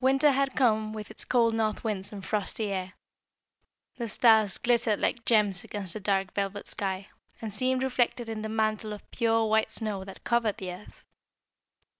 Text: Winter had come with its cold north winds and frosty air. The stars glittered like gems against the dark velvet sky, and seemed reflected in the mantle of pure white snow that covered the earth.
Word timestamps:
Winter 0.00 0.30
had 0.30 0.54
come 0.54 0.92
with 0.92 1.10
its 1.10 1.24
cold 1.24 1.52
north 1.52 1.82
winds 1.82 2.12
and 2.12 2.24
frosty 2.24 2.66
air. 2.72 2.92
The 3.96 4.06
stars 4.08 4.56
glittered 4.56 5.00
like 5.00 5.24
gems 5.24 5.64
against 5.64 5.94
the 5.94 5.98
dark 5.98 6.32
velvet 6.32 6.68
sky, 6.68 7.08
and 7.40 7.52
seemed 7.52 7.82
reflected 7.82 8.28
in 8.28 8.42
the 8.42 8.48
mantle 8.48 8.92
of 8.92 9.10
pure 9.10 9.44
white 9.48 9.72
snow 9.72 10.04
that 10.04 10.22
covered 10.22 10.58
the 10.58 10.72
earth. 10.72 11.02